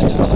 [0.00, 0.33] gracias.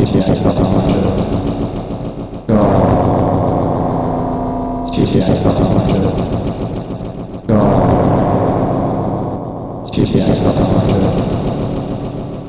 [0.00, 0.94] 谢谢小强同志
[2.48, 2.54] 要
[4.90, 5.90] 谢谢小强同志
[7.48, 7.52] 要
[9.92, 10.79] 谢谢小